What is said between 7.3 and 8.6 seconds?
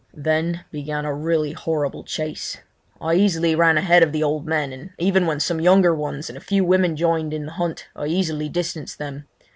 in the hunt I easily